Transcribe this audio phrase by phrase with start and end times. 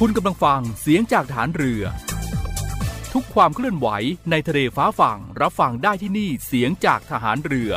[0.00, 1.82] คุณกำลังฟังเสียงจากฐานเรือ
[3.12, 3.88] ทุกความเคลื่อนไหว
[4.30, 7.72] ในทะเลฟ้าฝั่งรับฟังได้ที่นี่เสียงจากทหารเรือ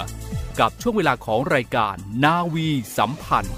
[0.59, 3.57] กับช่วงเวลาของรายการนาวีสัมพันธ์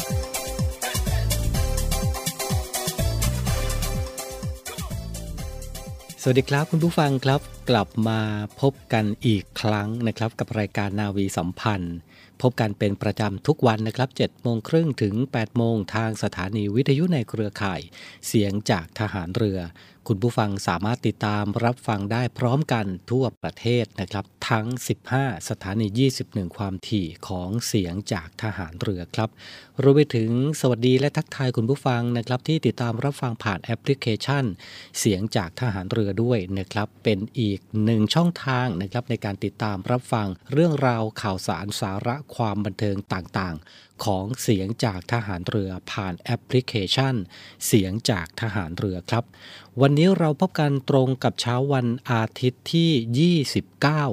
[6.21, 8.21] สวัสดีครับคุณผู้ฟังครับกลับมา
[8.61, 11.95] พบกันอีกครั้งนะครับ กับรายการนาวีสัมพันธ์
[12.41, 17.81] พบกันเป็นประจำทุกวันนะครับ7โมงครึ่งถึง 8 โมงทางสถานีวิทยุในเครือข่าย
[18.27, 19.59] เสียงจากทหารเรือ
[20.11, 24.67] คุณผู้ฟังสามารถติดตามรับฟังได้พร้อมกันทั่วประเทศนะครับ ทั้ง
[25.07, 25.87] 15 สถานี
[26.21, 29.29] 21 ความถี่ของเสียงจากทหารเรือครับ
[29.83, 34.45] รวมไปถึงสวัสดีและทักทายคุณผู้ฟังนะครับที่ติดตามรับฟังผ่านแอปพลิเคชัน
[34.99, 47.15] เสียงจากทหารเรือด้วยนะครับ เป็นอีกหนึ่งช่องทางนะครับในการติดตามรับฟังเรื่องราวข่าวสารสาระความบันเทิงต่างๆ ของเสียงจากทหารเรือผ่านแอปพลิเคชัน
[47.65, 49.23] เสียงจากทหารเรือครับ
[49.81, 53.33] วันนี้เราพบกันตรงกับเช้าวันอาทิตย์ที่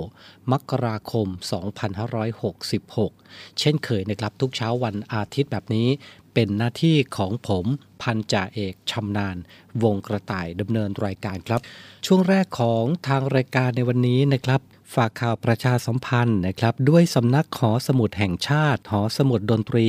[0.09, 1.27] 29 มกราคม
[3.03, 5.89] 2566 เช่นเคยนะครับทุกเช้าวันอาทิตย์แบบนี้
[6.35, 7.65] เป็นหน้าที่ของผม
[8.03, 9.37] พันจ่าเอกชำนาญ
[9.83, 11.61] วงกระต่ายดำเนินรายการครับ
[12.07, 14.61] ช่วงแรกของทางรายการในวันนี้นะครับ
[14.95, 19.87] ฝากข่าวประชาสัมพันธ์นะครับ ด้วยสำนักหอสมุดแห่งชาติ หอสมุดดนตรี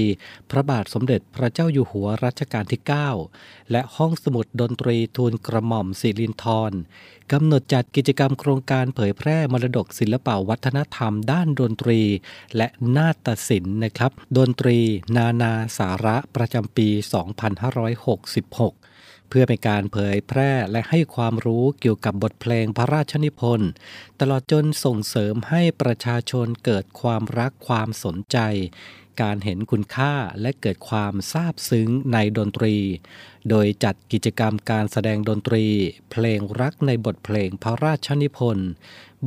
[0.49, 2.81] พระบาทสมเด็จพระเจ้าอยู่หัวรัชกาลที่
[3.25, 6.71] 9 และห้องสมุดดนตรีทูลกระหม่อมสิรินทร
[7.31, 12.01] กำหนดจัดกิจกรรมโครงการเผยแพร่มรดกศิลปวัฒนธรรมด้านดนตรี
[12.57, 14.77] และนาฏศิลป์นะครับ ดนตรี
[15.17, 16.87] นานาสาระประจำปี
[17.67, 18.71] 2566
[19.29, 23.69] เพื่อเป็นการเผยแพร่และให้ความรู้เกี่ยวกับบทเพลงพระราชนิพนธ์
[24.19, 28.37] ตลอดจนส่งเสริมให้ประชาชนเกิดความรักความสนใจ
[29.21, 32.75] การเห็นคุณค่าและเกิดความซาบซึ้งในดนตรี
[33.49, 35.65] โดยจัดกิจกรรมการแสดงดนตรี
[36.11, 38.69] เพลงรักในบทเพลงพระราชนิพนธ์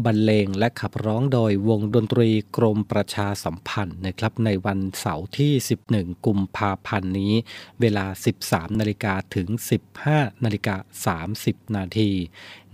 [0.04, 5.52] บรรเลงและขับร้องโดยวงดนตรีกรมประชาสัมพันธ์นะครับในวันเสาร์ที่
[5.88, 7.34] 11 กุมภาพันธ์นี้
[7.80, 8.06] เวลา
[8.42, 9.48] 13 นาฬิกาถึง
[9.96, 10.76] 15 นาฬิกา
[11.36, 12.10] 30 นาที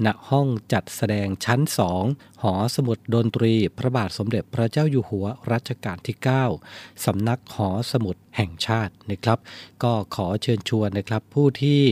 [0.04, 1.60] ณห้องจัดแสดงชั้น
[2.00, 6.16] 2หอสมุดดนตรี พระบาทสมเด็จพระเจ้าอยู่หัวรัชกาลที่
[6.60, 9.38] 9 สำนักหอสมุดแห่งชาตินะครับ
[9.82, 11.82] ก็ขอเชิญชวนนะครับผู้ที่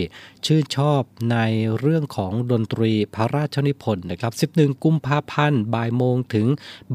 [0.46, 1.38] ชื่นชอบใน
[1.78, 6.46] เรื่องของดนตรีพระราชนิพนธ์นะครับ 11 กุมภาพันธ์บ่ายโมงถึง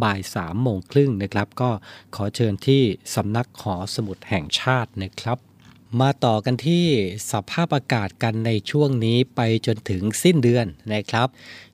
[0.03, 1.69] บ่าย3โมงครึ่งนะครับ ก็
[2.15, 2.83] ขอเชิญที่
[3.15, 5.37] สำนักหอสมุดแห่งชาตินะครับ
[6.01, 6.85] มาต่อกันที่
[7.31, 11.27] สภาพอากาศกันในช่วงนี้ไปจนถึงสิ้นเดือนนะครับ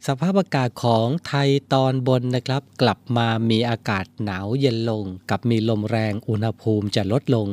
[0.08, 7.48] สภาพอากาศของไทยตอนบนนะครับ กลับมามีอากาศหนาวเย็นลง กับมีลมแรงอุณหภูมิจะลดลง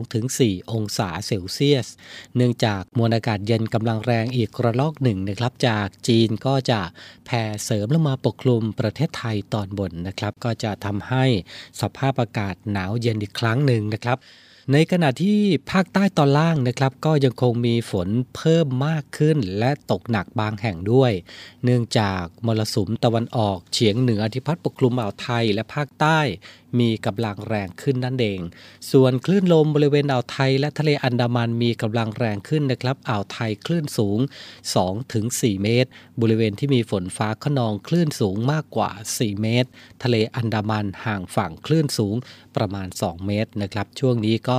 [0.00, 1.86] 2-4 องศาเซลเซียส
[2.36, 6.80] เนื่องจากมวลอากาศเย็นกำลังแรงอีกระลอกหนึ่งนะครับ จากจีนก็จะ
[7.26, 11.24] แผ่เสริมลงมาปกคลุมประเทศไทยตอนบนนะครับ ก็จะทำให้
[11.80, 14.18] สภาพอากาศหนาวเย็นอีกครั้งหนึ่งนะครับ
[14.72, 15.40] ในขณะที่
[15.70, 21.12] ภาคใต้ตอนล่างนะครับ ก็ยังคงมีฝนเพิ่มมากขึ้น และตกหนักบางแห่งด้วย
[21.64, 26.20] เนื่องจากมรสุมตะวันออกเฉียงเหนือที่พัดปกคลุมอ่าวไทยและภาคใต้
[26.80, 28.40] มีกำลังแรงขึ้นนั่นเอง
[28.92, 34.18] ส่วนคลื่นลมบริเวณอ่าวไทยและทะเลอันดามันมีกำลังแรงขึ้นนะครับอ่าวไทยคลื่นสูง
[34.90, 35.90] 2-4 เมตร
[36.20, 39.68] บริเวณที่มีฝนฟ้าขนองคลื่นสูงมากกว่า 4 เมตร
[40.02, 42.16] ทะเลอันดามันห่างฝั่งคลื่นสูง
[42.56, 44.58] ประมาณ 2 เมตรนะครับช่วงนี้ก็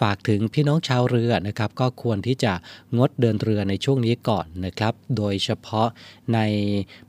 [0.00, 2.52] ฝากถึงพี่น้องชาวเรือนะครับก็ควรที่จะ
[2.96, 5.88] งดเดินเรือในช่วงนี้ก่อนนะครับ โดยเฉพาะ
[6.34, 6.40] ใน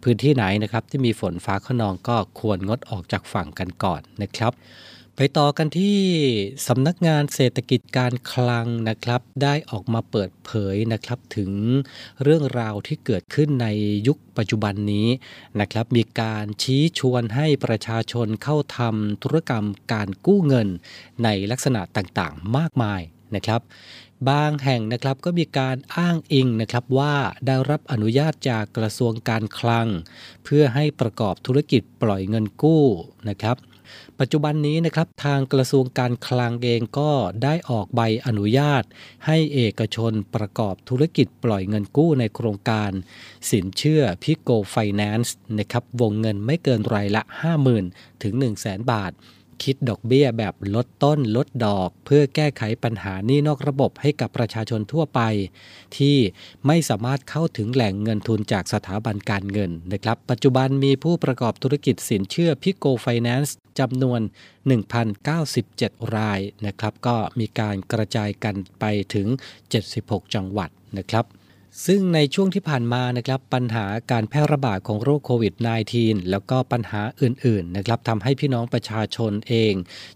[0.04, 4.49] พื้นที่ไหนนะครับที่มีฝนฟ้าขนองก็ควรงดออกจากฝั่งกันก่อนนะครับ
[5.22, 6.00] ไปต่อกันที่
[6.68, 11.52] สำนักงานเศรษฐกิจการคลังนะครับ ได้ออกมาเปิดเผยนะครับถึง
[12.24, 13.68] เรื่องราวที่เกิดขึ้นใน
[14.08, 15.08] ยุคปัจจุบันนี้
[15.60, 20.68] นะครับ มีการชี้ชวนให้ประชาชนเข้าทำธุรกรรมการกู้เงิน
[21.24, 23.02] ในลักษณะต่างๆ มากมาย
[23.36, 23.62] นะครับ
[24.30, 27.16] บางแห่งนะครับก็มีการอ้างอิงนะครับว่า
[27.48, 29.88] ได้รับอนุญาตจากกระทรวงการคลัง
[30.44, 32.84] เพื่อให้ประกอบธุรกิจปล่อยเงินกู้
[33.30, 33.58] นะครับ
[34.20, 37.12] ปัจจุบันนี้นะครับทางกระทรวงการคลังเองก็
[37.44, 38.84] ได้ออกใบอนุญาต
[39.26, 42.92] ให้เอกชนประกอบธุรกิจปล่อยเงินกู้ในโครงการ
[43.52, 47.22] สินเชื่อพิโกไฟแนนซ์นะครับวงเงินไม่เกินรายละ
[47.72, 49.12] 50,000 ถึง 1 0 0 0 0 0บาท
[49.64, 55.22] คิดดอกเบี้ยแบบลดต้นลดดอก เพื่อแก้ไขปัญหานี้นอกระบบให้กับประชาชนทั่วไป
[55.98, 56.18] ที่
[56.68, 64.22] ไม่สามารถเข้าถึงแหล่งเงินทุนจากสถาบันการเงินนะครับ ปัจจุบันมีผู้ประกอบธุรกิจสินเชื่อพิโกไฟแนนซ์ จำนวน
[64.98, 69.28] 1,097 รายนะครับ ก็มีการกระจายกันไปถึง
[69.80, 71.26] 76 จังหวัดนะครับ
[71.88, 75.54] ซึ่งในช่วงที่ผ่านมานะครับปัญหาการแพร่ระบาดของโรคโควิด
[75.92, 79.74] -19 แล้วก็ปัญหาอื่นๆนะครับทำให้พี่น้องประชาชนเอง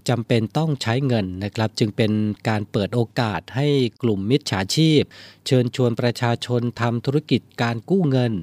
[0.10, 2.12] จำเป็นต้องใช้เงินนะครับ จึงเป็น
[2.50, 3.68] การเปิดโอกาสให้
[4.02, 5.02] กลุ่มมิจฉาชีพ
[5.48, 8.34] เชิญชวนประชาชนทำธุรกิจการกู้เงิน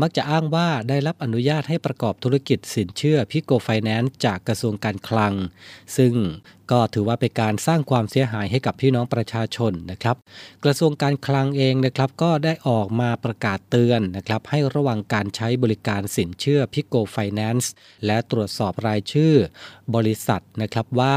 [0.00, 5.34] มักจะอ้างว่าได้รับอนุญาตให้ประกอบธุรกิจสินเชื่อพิโกไฟแนนซ์จากกระทรวงการคลัง
[5.96, 6.14] ซึ่ง
[6.70, 10.16] ก็ถือว่าเป็นการสร้างความเสียหายให้กับพี่น้องประชาชนนะครับ
[10.64, 17.72] กระทรวงการคลังเองนะครับก็ได้ออกมาประกาศเตือนนะครับให้ระวังการใช้บริการสินเชื่อพิโกไฟแนนซ์
[18.06, 19.34] และตรวจสอบรายชื่อ
[19.94, 21.16] บริษัทนะครับว่า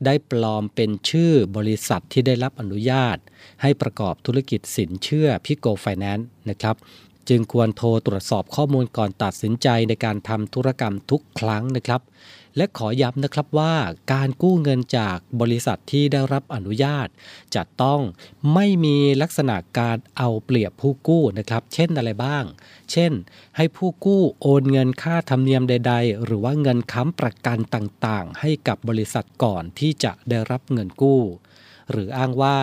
[0.04, 3.16] ได้ปลอมเป็นชื่อบริษัทที่ได้รับอนุญาต
[3.62, 6.76] ให้ประกอบธุรกิจสินเชื่อพิโกไฟแนนซ์นะครับ
[7.28, 12.00] จึงควรโทรตรวจสอบข้อมูลก่อนตัดสินใจในการทำธุรกรรมทุกครั้งนะครับ
[12.56, 13.74] และขอย้ำนะครับว่า
[14.12, 17.08] การกู้เงินจากบริษัทที่ได้รับอนุญาต
[17.54, 18.00] จะต้อง
[18.54, 22.44] ไม่มีลักษณะการเอาเปรียบผู้กู้นะครับ เช่นอะไรบ้าง
[22.92, 23.12] เช่น
[23.56, 31.22] ให้ผู้กู้โอนเงินค่าธรรมเนียมใด ๆ หรือว่าเงินค้ำประกันต่างๆ ให้กับบริษัทก่อนที่จะได้รับเงินกู้
[31.90, 32.56] หรืออ้างว่า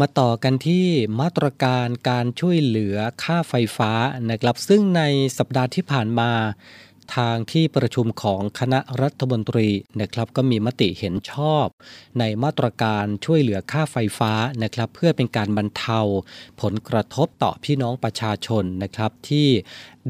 [0.00, 0.86] มาต่อกันที่
[1.20, 3.92] มาตรการการช่วยเหลือค่าไฟฟ้า
[4.30, 5.02] นะครับ ซึ่งใน
[5.38, 6.30] สัปดาห์ที่ผ่านมา
[7.16, 9.68] ทางที่ประชุมของคณะรัฐมนตรี
[10.00, 11.66] นะครับก็มีมติเห็นชอบ
[12.18, 14.32] ในมาตรการช่วยเหลือค่าไฟฟ้า
[14.62, 16.00] นะครับ เพื่อเป็นการบรรเทา
[16.60, 19.48] ผลกระทบต่อพี่น้องประชาชนนะครับที่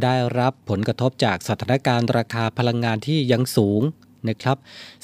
[0.03, 3.83] ได้รับผลกระทบจากสถานการณ์ราคาพลังงานที่ยังสูง
[4.29, 4.57] นะครับ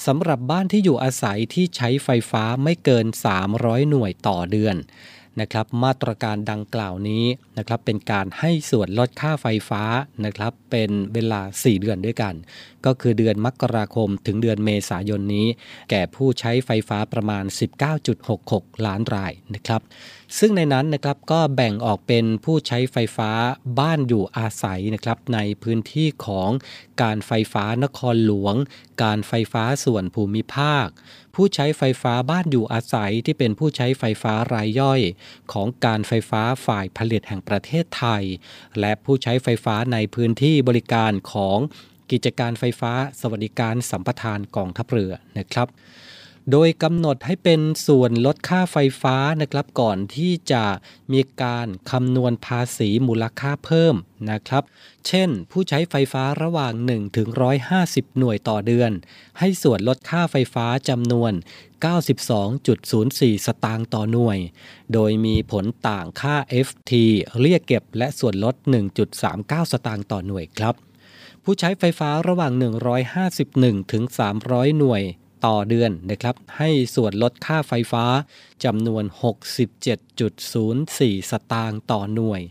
[0.05, 3.05] สำหรับบ้านที่อยู่อาศัยที่ใช้ไฟฟ้าไม่เกิน
[3.47, 4.75] 300 หน่วยต่อเดือน
[5.41, 7.25] นะครับมาตรการดังกล่าวนี้
[7.57, 9.83] นะครับเป็นการให้ส่วนลดค่าไฟฟ้า
[10.25, 12.33] นะครับเป็นเวลา 4 เดือนด้วยกัน
[12.85, 15.47] ก็คือเดือนมกราคมถึงเดือนเมษายนนี้
[15.89, 17.43] แก่ผู้ใช้ไฟฟ้าประมาณ
[18.15, 19.81] 19.66 ล้านรายนะครับ
[20.37, 23.31] ซึ่งในนั้นนะครับก็แบ่งออกเป็นผู้ใช้ไฟฟ้า
[23.79, 26.49] บ้านอยู่อาศัยนะครับในพื้นที่ของ
[27.03, 28.55] การไฟฟ้านครหลวง
[29.03, 30.87] การไฟฟ้าส่วนภูมิภาค
[31.35, 35.01] ผู้ใช้ไฟฟ้าบ้านอยู่อาศัยที่เป็นผู้ใช้ไฟฟ้ารายย่อย
[35.53, 38.23] ของการไฟฟ้าฝ่ายผลิตแห่งประเทศไทย
[38.79, 41.57] และผู้ใช้ไฟฟ้าในพื้นที่บริการของ
[42.11, 45.67] กิจการไฟฟ้าสวัสดิการสัมปทานกองทัพเรือนะครับ
[46.51, 50.65] โดยกำหนดให้เป็นส่วนลดค่าไฟฟ้านะครับก่อนที่จะ
[51.13, 53.95] มีการคำนวณภาษีมูลค่าเพิ่ม
[54.31, 54.63] นะครับ
[55.07, 57.27] เช่น ผู้ใช้ไฟฟ้าระหว่าง 1 ถึง
[57.73, 58.91] 150 หน่วยต่อเดือน
[59.39, 61.31] ให้ส่วนลดค่าไฟฟ้าจำนวน
[62.39, 64.37] 92.04 สตางค์ต่อหน่วย
[64.93, 66.35] โดยมีผลต่างค่า
[66.67, 66.91] FT
[67.41, 68.55] เรียกเก็บและส่วนลด
[69.13, 70.75] 1.39 สตางค์ต่อหน่วยครับ
[71.43, 72.53] ผู้ใช้ไฟฟ้าระหว่าง
[73.21, 74.03] 151 ถึง
[74.41, 75.03] 300 หน่วย
[75.45, 78.05] ต่อเดือนนะครับ ให้ส่วนลดค่าไฟฟ้า
[78.65, 79.03] จำนวน
[79.97, 82.41] 67.04 สตางค์ต่อหน่วย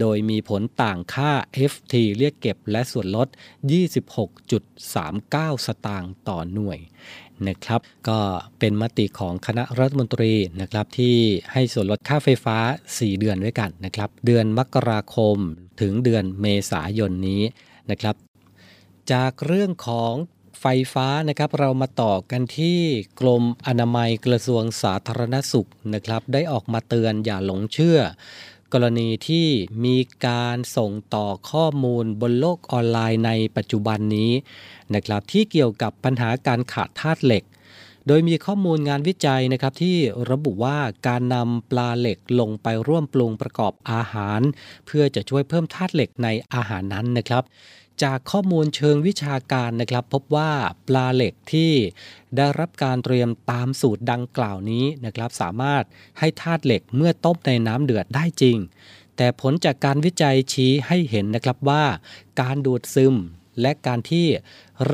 [0.00, 1.32] โดยมีผลต่างค่า
[1.72, 3.28] FT เรียกเก็บและส่วนลด
[4.06, 6.78] 26.39 สตางค์ต่อหน่วย
[7.48, 8.20] นะครับ ก็
[8.58, 11.16] เป็นมติของคณะรัฐมนตรีนะครับที่
[11.52, 12.56] ให้ส่วนลดค่าไฟฟ้า
[12.88, 15.36] 4 เดือนด้วยกันนะครับ เดือนมกราคม
[15.80, 17.42] ถึงเดือนเมษายนนี้
[17.90, 18.14] นะครับ
[19.12, 20.12] จากเรื่องของ
[20.60, 22.78] ไฟฟ้านะครับเรามาต่อกันที่
[23.20, 27.98] กรมอนามัยกระทรวงสาธารณสุขนะครับ ได้ออกมาเตือนอย่าหลงเชื่อ
[28.72, 29.46] กรณีที่
[29.84, 29.96] มี
[30.26, 34.32] การส่งต่อข้อมูลบนโลกออนไลน์ในปัจจุบันนี้
[34.94, 37.44] นะครับที่เกี่ยวกับปัญหาการขาดธาตุเหล็ก
[38.06, 39.96] โดยมีข้อมูลงานวิจัยนะครับที่
[40.30, 44.40] ระบุว่าการนำปลาเหล็กลงไปร่วมปรุงประกอบอาหาร
[44.86, 47.42] เพื่อจะช่วยเพิ่มธาตุเหล็กในอาหารนั้นนะครับ
[48.02, 50.52] จากข้อมูลเชิงวิชาการนะครับ พบว่า
[50.88, 51.72] ปลาเหล็กที่
[52.36, 55.84] ได้รับการเตรียมตามสูตรดังกล่าวนี้นะครับ สามารถ
[56.18, 58.56] ให้ธาตุเหล็กเมื่อต้มในน้ำเดือดได้จริง
[59.16, 61.84] แต่ผลจากการวิจัยชี้ให้เห็นนะครับว่า
[62.40, 63.14] การดูดซึม
[63.60, 64.26] และการที่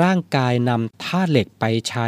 [0.01, 2.07] ร่างกายนำธาตุเหล็กไปใช้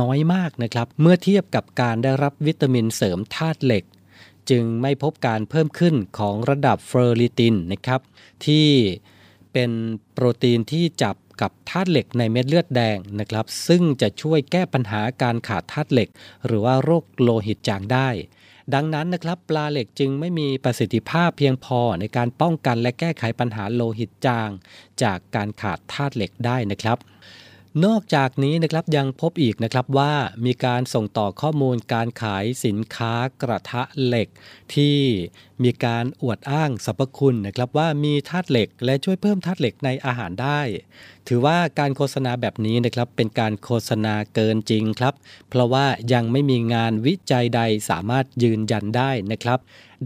[0.00, 3.84] น้อยมากนะครับ เมื่อเทียบกับการได้รับวิตามินเสริมธาตุเหล็ก
[4.50, 8.00] จึงไม่พบการเพิ่มขึ้นของระดับเฟอร์ริตินนะครับ
[8.46, 8.68] ที่
[9.54, 9.70] เป็น
[10.12, 16.08] โปรตีนที่จับกับธาตุเหล็กในเม็ดเลือดแดงนะครับ ซึ่งจะช่วยแก้ปัญหาการขาดธาตุเหล็ก
[16.46, 18.08] หรือว่าโรคโลหิตจางได้
[18.74, 24.50] ดังนั้นนะครับ ปลาเหล็กจึงไม่มีประสิทธิภาพเพียงพอในการป้องกันและแก้ไขปัญหาโลหิตจาง
[25.02, 26.98] จากการขาดธาตุเหล็กได้นะครับ
[27.84, 34.28] นอกจากนี้นะครับยังพบอีกนะครับว่ามีการส่งต่อข้อมูลการขายสินค้ากระทะเหล็ก
[34.74, 34.98] ที่
[35.62, 40.60] มีการอวดอ้างสรรพคุณนะครับว่ามีธาตุเหล็กและช่วยเพิ่มธาตุเหล็กในอาหารได้
[41.28, 45.14] ถือว่าการโฆษณาแบบนี้นะครับเป็นการโฆษณาเกินจริงครับ
[45.50, 49.58] เพราะว่ายังไม่มีงานวิจัยใดสามารถยืนยันได้นะครับ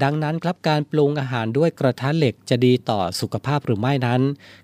[0.03, 4.23] ดังนั้นครับการปรุงอาหารด้วยกระทะเหล็กจะดีต่อสุขภาพหรือไม่นั้น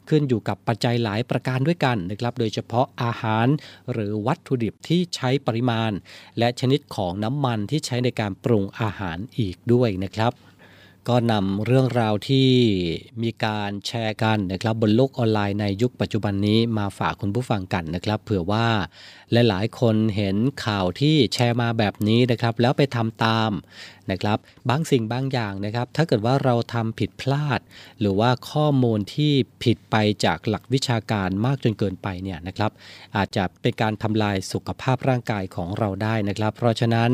[0.08, 3.46] ขึ้นอยู่กับปัจจัยหลายประการด้วยกันนะครับ โดยเฉพาะอาหาร
[3.92, 5.92] หรือวัตถุดิบที่ใช้ปริมาณ
[6.38, 10.32] และชนิดของน้ำมันที่ใช้ในการปรุงอาหารอีกด้วยนะครับ
[11.08, 12.48] ก็นำเรื่องราวที่
[13.22, 18.66] มีการแชร์กันนะครับบนโลกออนไลน์ในยุคปัจจุบันนี้มาฝากคุณผู้ฟังกันนะครับ เผื่อว่า
[19.34, 23.50] ลหลายๆ คนเห็นข่าวที่แชร์มาแบบนี้นะครับ แล้วไปทำตาม
[24.10, 27.60] นะครับบางสิ่งบางอย่างนะครับ ถ้าเกิดว่าเราทำผิดพลาด
[28.00, 29.32] หรือว่าข้อมูลที่
[29.62, 32.70] ผิดไปจากหลักวิชาการมากจนเกินไปเนี่ยนะครับ
[33.16, 37.10] อาจจะเป็นการทำลายสุขภาพร่างกายของเราได้นะครับ เพราะฉะนั้น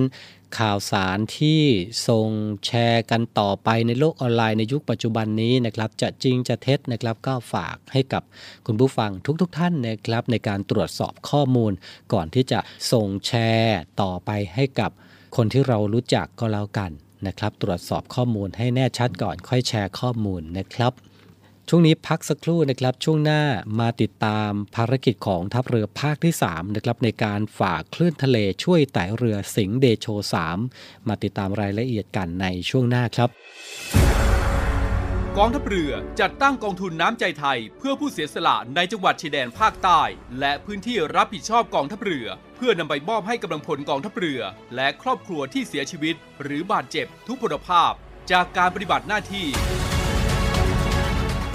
[0.58, 1.62] ข่าวสารที่
[2.08, 2.28] ส่ง
[2.66, 8.22] แชร์กันต่อไปในโลกออนไลน์ในยุคปัจจุบันนี้นะครับ จะจริงจะเท็จนะครับ ก็ฝากให้กับ
[8.66, 11.72] คุณผู้ฟังทุกๆทท่านนะครับ ในการตรวจสอบข้อมูล
[12.12, 12.60] ก่อนที่จะ
[12.92, 14.90] ส่งแชร์ต่อไปให้กับ
[15.36, 16.90] คนที่เรารู้จักก็แล้วกัน
[17.26, 20.92] นะครับ ตรวจสอบข้อมูลให้แน่ชัดก่อนค่อยแชร์ข้อมูลนะครับ
[21.72, 23.42] ช่วงนี้พักสักครู่นะครับ ช่วงหน้า
[23.80, 30.06] มาติดตามภารกิจของทัพเรือภาคที่ 3 นะครับ ในการฝ่าคลื่นทะเลช่วยไต่เรือสิงห์เดโช
[30.56, 33.28] 3 มาติดตามรายละเอียดกันในช่วงหน้าครับ
[35.38, 40.02] กองทัพเรือจัดตั้งกองทุนน้ำใจไทย เพื่อผู้เสียสละในจังหวัดชายแดนภาคใต้
[40.40, 44.40] และพื้นที่รับผิดชอบกองทัพเรือ เพื่อนำไปมอบให้กำลังพลกองทัพเรือ
[44.76, 47.92] และครอบครัวที่เสียชีวิต หรือบาดเจ็บทุกพลภาพ
[48.32, 49.48] จากการปฏิบัติหน้าที่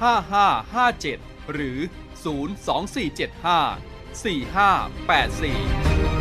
[0.00, 1.78] 5557 หรือ
[2.24, 6.14] 02475 4584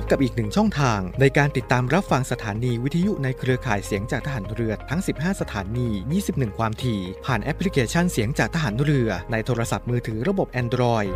[0.00, 5.88] พบกับอีกหนึ่งช่องทางในการติดตามรับฟังสถานีวิทยุในเครือข่ายเสียงจากทหารเรือทั้ง 15 สถานี
[6.24, 11.12] 21 ความถี่ ผ่านแอปพลิเคชันเสียงจากทหารเรือในโทรศัพท์มือถือระบบ Android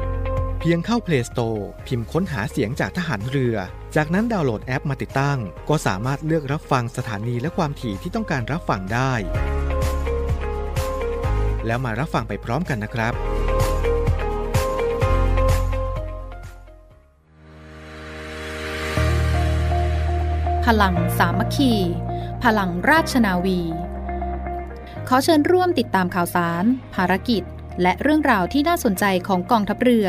[0.62, 3.56] เพียงเข้า Play Store พิมพ์ค้นหาเสียงจากทหารเรือ
[3.96, 5.38] จากนั้นดาวน์โหลดแอปมาติดตั้ง
[5.68, 9.12] ก็สามารถเลือกรับฟังสถานีและความถี่ที่ต้องการรับฟังได้
[11.66, 13.12] แล้วมารับฟังไปพร้อมกันนะครับ
[20.66, 21.72] พลังสามัคคี
[22.44, 23.60] พลังราชนาวี
[25.08, 26.64] ขอเชิญร่วมติดตามข่าวสาร
[26.94, 27.42] ภารกิจ
[27.82, 30.08] และเรื่องราวที่น่าสนใจของกองทัพเรือ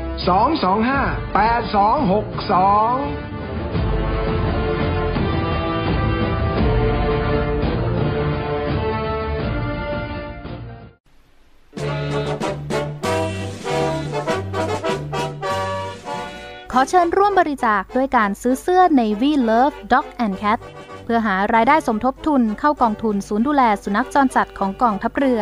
[0.17, 1.31] 225
[3.31, 3.31] 8262
[16.73, 20.59] ขอเชิญร่วมบริจาคด้วยการซื้อเสื้อ Navy Love Dog and Cat
[21.03, 25.41] เพื่อหารายได้สมทบทุนเข้ากองทุนศูนย์ดูแลสุนัขจรจัดของกองทัพเรือ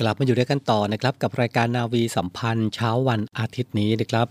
[0.00, 4.26] กลับมาอยู่ด้วยกันต่อนะครับกับรายการนาวีสัมพันธ์เช้าวันอาทิตย์นี้นะครับ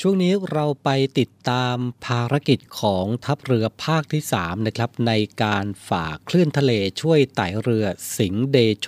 [0.00, 1.76] ช่วงนี้เราไปติดตาม
[2.06, 8.86] ภารกิจของทัพเรือภาคที่ 3 นะครับ ในการฝ่าคลื่นทะเลช่วยไต่เรือสิงห์เดโช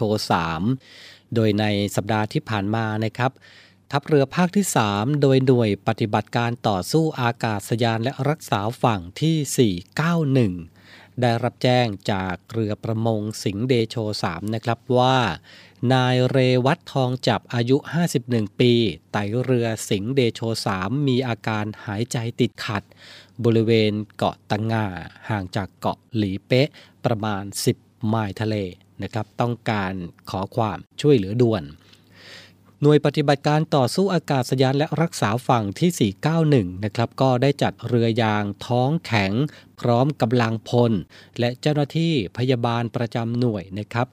[0.66, 1.64] 3 โดยใน
[1.96, 3.32] สัปดาห์ที่ผ่านมานะครับ
[3.90, 9.74] ทัพเรือภาคที่ 3 โดยหน่วยปฏิบัติการต่อสู้อากาศยานและรักษาฝั่งที่
[10.62, 15.18] 491 ได้รับแจ้งจากเรือประมงสิงห์เดโช 3 นะครับว่า
[15.92, 17.76] นายเรวัตทองจับอายุ
[18.18, 18.72] 51 ปี
[19.12, 20.40] ไตเรือสิงห์เดโช
[20.74, 22.82] 3มีอาการหายใจติดขัด
[23.44, 24.86] บริเวณเกาะตังงา
[25.28, 26.68] ห่างจากเกาะหลีเป๊ะ
[27.04, 28.56] ประมาณ 10 ไมล์ทะเล
[29.02, 29.92] นะครับ ต้องการ
[30.30, 31.62] ขอความช่วยเหลือด่วน
[32.80, 36.12] หน่วยปฏิบัติการต่อสู้อากาศยานและรักษาฝั่งที่
[36.42, 39.32] 491 นะครับ ก็ได้จัดเรือยางท้องแข็ง
[39.80, 40.92] พร้อมกำลังพล
[41.38, 44.08] และเจ้าหน้าที่พยาบาลประจำหน่วยนะครับ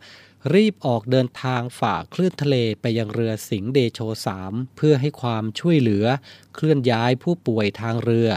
[0.54, 4.00] รีบออกเดินทางฝ่าคลื่นทะเลไปยังเรือสิงห์เดโช
[4.40, 6.06] 3เพื่อให้ความช่วยเหลือ
[6.56, 8.30] เคลื่อนย้ายผู้ป่วยทางเรือ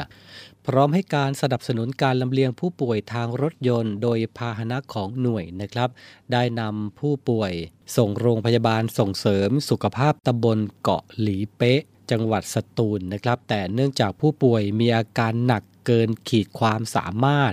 [0.66, 5.88] พร้อมให้การสนับสนุนการลำเลียงผู้ป่วยทางรถยนต์ โดยพาหนะของหน่วยนะครับ
[6.32, 7.52] ได้นำผู้ป่วย
[7.96, 17.52] ส่งโรงพยาบาลส่งเสริมสุขภาพตำบลเกาะหลีเป๊ะ จังหวัดสตูลนะครับ แต่เนื่องจากผู้ป่วยมีอาการหนักเกินขีดความสามารถ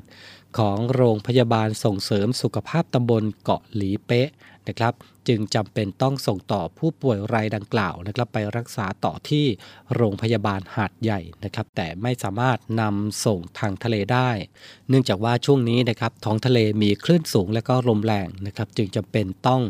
[0.58, 4.30] ของโรงพยาบาลส่งเสริมสุขภาพตำบลเกาะหลีเป๊ะ
[4.67, 4.93] นะครับ
[5.28, 9.46] จึงจำเป็นต้องส่งต่อผู้ป่วยรายดังกล่าวนะครับไปรักษาต่อที่
[9.96, 14.30] โรงพยาบาลหาดใหญ่นะครับ แต่ไม่สามารถนำส่งทางทะเลได้
[14.89, 19.62] เนื่องจากว่าช่วงนี้นะครับท้องทะเลมีคลื่นสูงและก็ลมแรงนะครับ จึงจำเป็นต้อง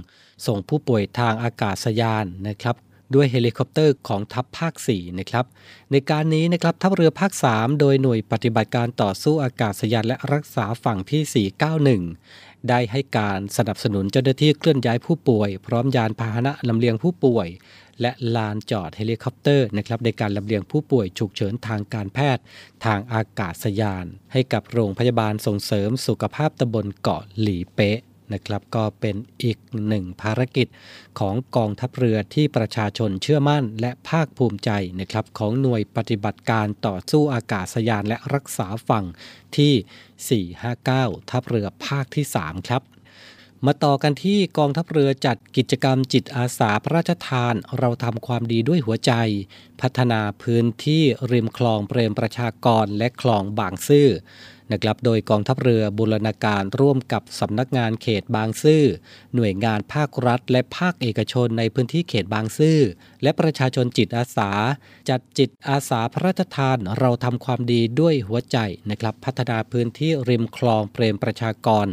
[0.47, 2.75] ส่งผู้ป่วยทางอากาศยานนะครับ
[3.15, 5.45] ด้วยเฮลิคอปเตอร์ของทัพภาค 4 นะครับ
[5.91, 11.47] ในการนี้นะครับทัพเรือภาค 3 โดยหน่วยปฏิบัติการต่อสู้อากาศยานและรักษาฝั่งที่
[12.09, 17.47] 491 ได้ให้การสนับสนุนเจ้าหน้าที่เคลื่อนย้ายผู้ป่วย พร้อมยานพาหนะลำเลียงผู้ป่วย
[18.01, 22.43] และลานจอดเฮลิคอปเตอร์นะครับในการลำเลียงผู้ป่วยฉุกเฉินทางการแพทย์
[22.85, 27.99] ทางอากาศยาน ให้กับโรงพยาบาลส่งเสริมสุขภาพตำบลเกาะหลีเป๊ะ
[28.33, 30.67] นะครับก็เป็นอีกหนึ่งภารกิจ
[31.19, 39.05] ของกองทัพเรือที่ประชาชนเชื่อมั่น และภาคภูมิใจนะครับของหน่วยปฏิบัติการต่อสู้อากาศยานและรักษาฝั่ง
[39.57, 42.83] ที่ 459 ทัพเรือภาคที่ 3 ครับ
[43.65, 49.13] มาต่อกันที่กองทัพเรือจัดกิจกรรมจิตอาสาพระราชทาน เราทำความดีด้วยหัวใจ
[49.81, 54.09] พัฒนาพื้นที่ริมคลองเปรมประชากรและคลองบางซื่อ
[54.71, 58.83] นะครับ โดยกองทัพเรือบูรณาการร่วมกับสำนักงานเขตบางซื่อ
[59.35, 62.79] หน่วยงานภาครัฐ และภาคเอกชนในพื้นที่เขตบางซื่อ
[63.23, 64.51] และประชาชนจิตอาสา
[65.09, 68.57] จัดจิตอาสาพระราชทานเราทำความดีด้วยหัวใจ
[68.89, 71.87] นะครับ พัฒนาพื้นที่ริมคลองเปรมประชากร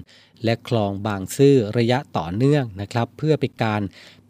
[0.44, 3.82] และคลองบางซื่อระยะต่อเนื่องนะครับ เพื่อเป็นการ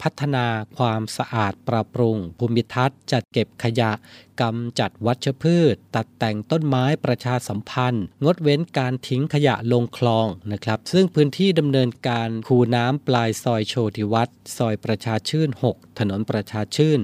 [0.03, 0.47] พัฒนา
[0.77, 3.93] ความสะอาดปรับปรุง ภูมิทัศน์ จัดเก็บขยะ
[4.41, 17.01] กำจัดวัชพืช ตัดแต่งต้นไม้ประชาสัมพันธ์ งดเว้นการทิ้งขยะลงคลองนะครับ ซึ่งพื้นที่ดำเนินการคูน้ำปลายซอยโชติวัตรซอยประชาชื่น 6 ถนนประชาชื่น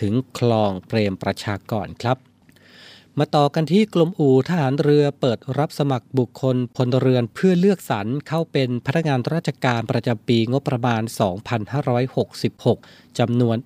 [0.00, 2.18] ถึงคลองเปรมประชากรครับ
[3.20, 11.02] มาต่อกันที่กรมอู่ทหารเรือเปิดรับสมัครบุคคลพลเรือนเพื่อเลือกสรรเข้าเป็นพนักงานราชการประจำปีงบประมาณ
[12.30, 13.56] 2566 จำนวน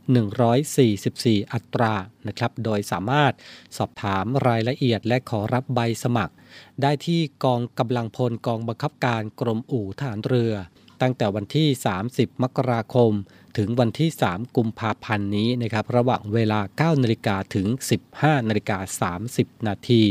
[0.73, 1.95] 144 อัตรา
[2.27, 3.33] นะครับ โดยสามารถ
[3.77, 6.35] สอบถามรายละเอียดและขอรับใบสมัคร
[6.83, 10.55] ได้ที่กองกำลังพลกองบังคับการกรมอู่ทหารเรือ
[11.03, 11.69] ตั้งแต่วันที่
[12.07, 13.13] 30 มกราคม
[13.57, 16.61] ถึงวันที่ 3 กุมภาพันธ์นี้นะครับระหว่างเวลา
[16.97, 17.67] 9 นาฬิกาถึง
[18.09, 20.05] 15 นาฬิกา 30 นาที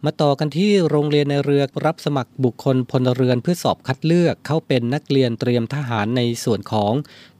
[0.06, 6.94] มาต่อกันที่โรงเรียนในเรือรับสมัครบุคคลพลเรือนเพื่อสอบคัดเลือกเข้าเป็นนักเรียนเตรียมทหารในส่วนของ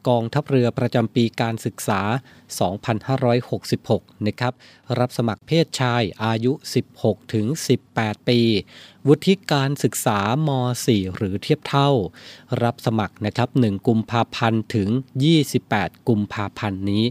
[0.08, 2.02] กองทัพเรือประจำปีการศึกษา
[2.52, 4.54] 2566 นะครับ
[5.00, 6.52] รับสมัครเพศชายอายุ
[6.92, 7.46] 16 ถึง
[7.88, 8.40] 18 ปี
[9.08, 10.50] วุฒิการศึกษาม
[10.86, 11.90] 4หรือเทียบเท่า
[12.64, 14.90] รับสมัครนะครับ 1 กุมภาพันธ์ถึง
[15.48, 17.06] 28 กุมภาพันธ์นี้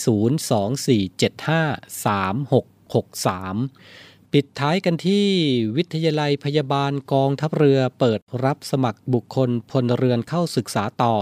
[1.28, 5.26] 024753663 ปิดท้ายกันที่
[5.76, 11.14] วิทยาลัยพยาบาลกองทัพเรือเปิดรับสมัครบุคคลพลเรือนเข้าศึกษาต่อ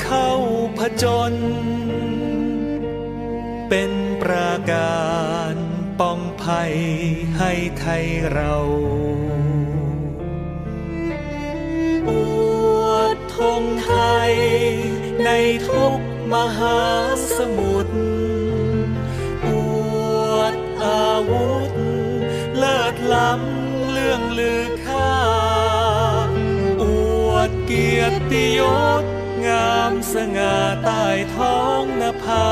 [0.03, 0.31] เข้า
[0.79, 1.33] ผจญ
[3.69, 5.03] เป็นปรากา
[5.55, 5.57] ร
[6.01, 6.75] ป้องภัย
[7.39, 8.57] ให้ไทยเรา
[12.09, 12.11] อ
[12.83, 13.93] วดธงไท
[14.31, 14.33] ย
[15.25, 15.31] ใน
[15.69, 16.01] ทุก
[16.33, 16.81] มหา
[17.37, 17.95] สมุทร
[19.47, 19.49] อ
[20.35, 21.73] วดอาวุธ
[22.57, 25.17] เลิศล้ำเรื่องลือค่า
[26.83, 26.85] อ
[27.29, 28.61] วดเกียรติย
[29.03, 29.05] ศ
[29.47, 31.05] งามสง่าใต้
[31.37, 32.49] ท้องนภา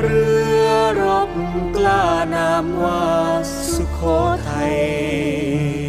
[0.00, 0.26] เรื
[0.66, 0.68] อ
[1.02, 1.30] รบ
[1.76, 3.04] กล้านามว่า
[3.72, 4.00] สุโข
[4.48, 5.83] ทัย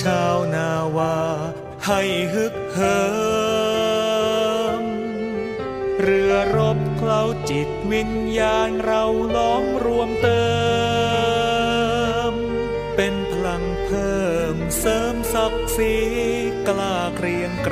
[0.00, 1.16] ชาวนาวา
[1.86, 2.00] ให้
[2.34, 3.00] ฮึกเหิ
[4.82, 4.84] ม
[6.00, 9.04] เรือรบเคล้าจิตวิญญาณเรา
[9.36, 10.44] ล้อมรวมเติ
[12.30, 12.32] ม
[12.96, 15.96] เป็นพลังเพิ่มเสริมศักดิ์ศรี
[16.68, 17.70] กล้าเกรียงไก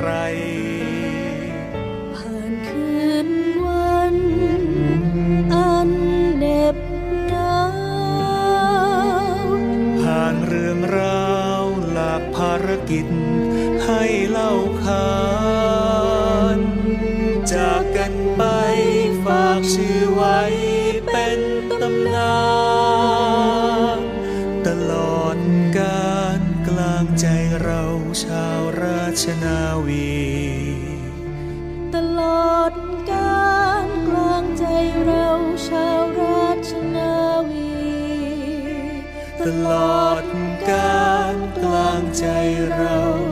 [12.91, 13.07] กิจ
[13.85, 15.11] ให้เล่าขา
[16.57, 16.59] น
[17.53, 18.43] จากกันไป
[19.23, 20.39] ฝากชื่อไว้
[42.17, 42.25] ใจ
[42.69, 43.30] เรา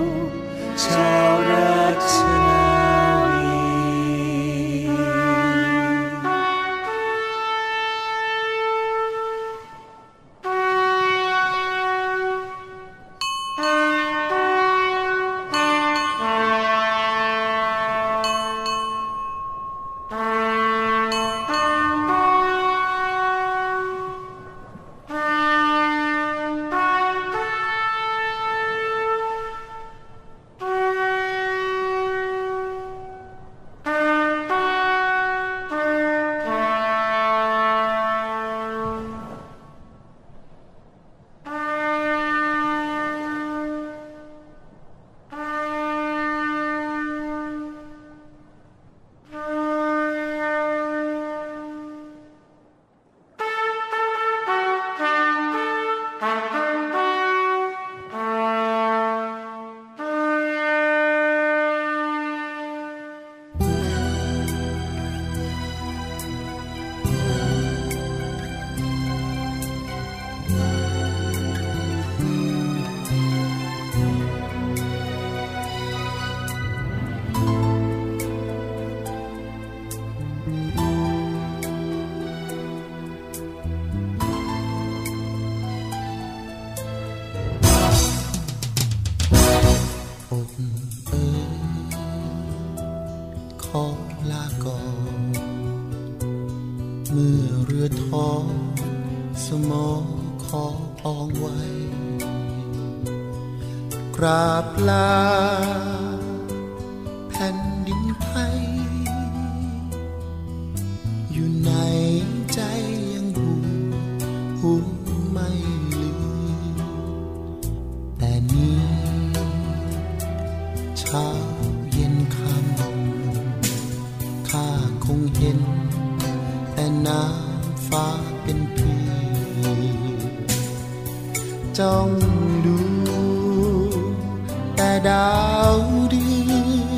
[135.10, 135.32] ดา
[135.71, 135.75] ว
[136.10, 136.52] เดือ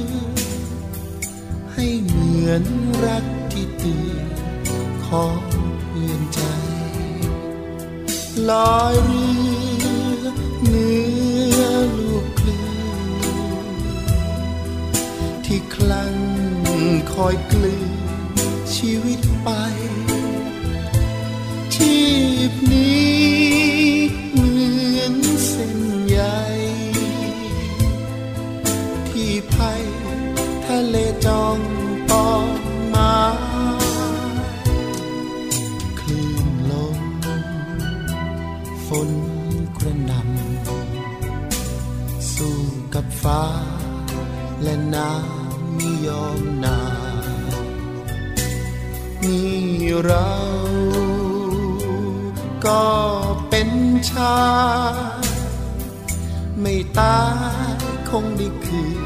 [0.07, 0.09] น
[1.73, 2.63] ให้เหมือน
[3.05, 4.25] รักที่เตือน
[5.05, 5.41] ของ
[5.79, 6.41] เพื่อนใจ
[8.49, 9.27] ลอยเรื
[10.21, 10.25] อ
[10.61, 10.89] เหนื
[11.59, 11.61] อ
[11.97, 12.65] ลูกคลื่
[13.07, 13.13] น
[15.45, 16.15] ที่คลั่ง
[17.13, 17.91] คอยกลืน
[18.75, 19.49] ชีวิตไป
[21.73, 21.97] ชี
[22.49, 23.10] พนี้
[43.23, 43.43] ฟ้า
[44.61, 46.79] และน้ำไม่ยอมนา
[49.23, 49.61] นี่
[50.05, 50.31] เรา
[52.65, 52.85] ก็
[53.49, 53.69] เป็น
[54.11, 54.41] ชา
[54.93, 55.25] ย
[56.61, 57.21] ไม่ตา
[57.73, 57.75] ย
[58.09, 59.00] คงได้คืน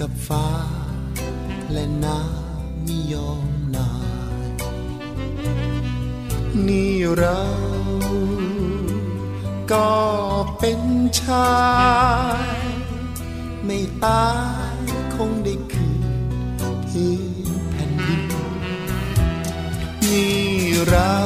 [0.00, 0.48] กับฟ้า
[1.72, 3.90] และน้ำไม่ยอมนา
[4.44, 4.48] ย
[6.66, 7.42] นี่เรา
[9.72, 9.90] ก็
[10.58, 10.80] เป็น
[11.20, 11.52] ชา
[12.44, 12.60] ย
[13.64, 14.28] ไม่ตา
[14.74, 14.76] ย
[15.14, 17.14] คงได้คืนพื้
[17.46, 18.22] นแผ่นดิน
[20.10, 20.44] นี่
[20.88, 21.16] เรา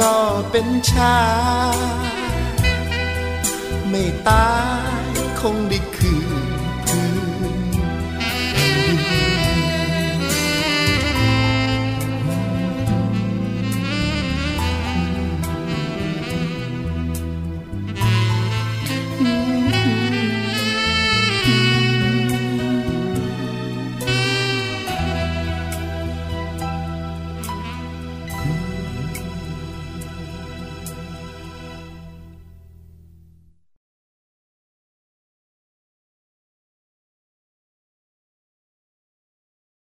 [0.00, 0.16] ก็
[0.50, 1.20] เป็นชา
[1.74, 1.78] ย
[3.88, 4.50] ไม่ตา
[5.10, 5.78] ยคงได้